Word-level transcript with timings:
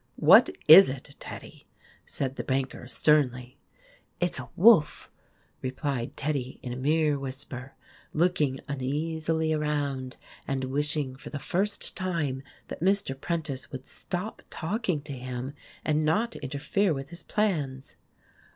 "What 0.17 0.49
is 0.67 0.89
it, 0.89 1.15
Teddy?' 1.19 1.67
said 2.07 2.35
the 2.35 2.43
banker 2.43 2.87
sternly." 2.87 3.59
It 4.19 4.35
's 4.35 4.39
a 4.39 4.49
wolf," 4.55 5.11
replied 5.61 6.17
Teddy 6.17 6.59
in 6.63 6.73
a 6.73 6.75
mere 6.75 7.19
whisper, 7.19 7.75
looking 8.11 8.61
uneasily 8.67 9.53
around 9.53 10.17
and 10.47 10.63
wishing, 10.63 11.15
for 11.15 11.29
the 11.29 11.37
first 11.37 11.95
time, 11.95 12.41
that 12.67 12.81
Mr. 12.81 13.13
Prentice 13.13 13.71
would 13.71 13.85
stop 13.85 14.41
talking 14.49 15.03
to 15.03 15.13
him 15.13 15.53
and 15.85 16.03
not 16.03 16.35
interfere 16.37 16.95
with 16.95 17.09
his 17.09 17.21
plans. 17.21 17.95